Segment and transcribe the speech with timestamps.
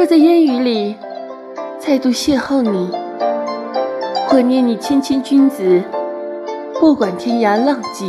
[0.00, 0.96] 若在烟雨里
[1.78, 2.90] 再度邂逅你，
[4.26, 5.82] 或念你谦谦君子，
[6.80, 8.08] 不管天涯浪迹；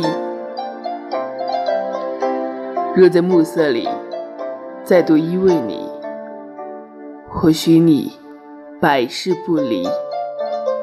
[2.96, 3.86] 若在暮色里
[4.82, 5.86] 再度依偎你，
[7.28, 8.10] 或许你
[8.80, 9.86] 百世不离，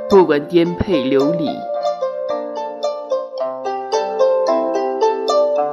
[0.07, 1.47] 不管颠沛流离；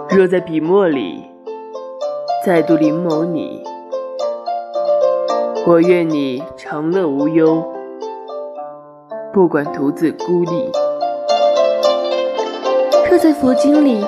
[0.08, 1.30] 若在笔墨里
[2.42, 3.62] 再度临摹你，
[5.68, 7.60] 我愿你长乐无忧，
[9.32, 10.70] 不管独自孤立；
[13.10, 14.06] 若在佛经里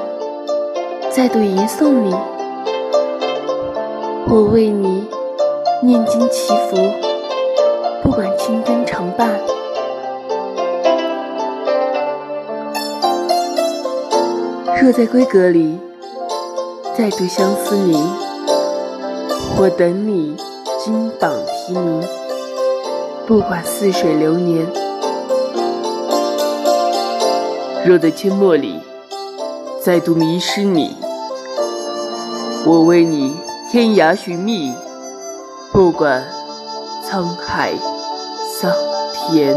[1.11, 2.15] 再度吟诵你，
[4.29, 5.09] 我为你
[5.83, 6.77] 念经祈福，
[8.05, 9.27] 不管青灯长伴；
[14.81, 15.77] 若在闺阁里
[16.97, 18.01] 再度相思你，
[19.59, 20.37] 我等你。
[20.88, 22.02] 金榜题名，
[23.27, 24.64] 不管似水流年；
[27.84, 28.80] 若在阡陌里
[29.84, 30.97] 再度迷失你，
[32.64, 33.36] 我为你
[33.70, 34.72] 天涯寻觅，
[35.72, 36.27] 不管
[37.06, 37.75] 沧海
[38.58, 38.73] 桑
[39.12, 39.55] 田。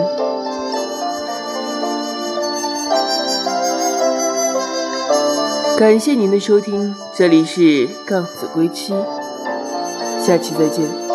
[5.78, 8.94] 感谢您的收听，这里是杠子归期，
[10.20, 11.11] 下期再见。